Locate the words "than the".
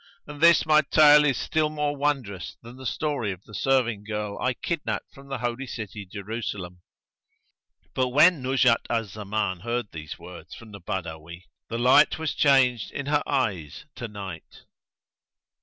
2.63-2.87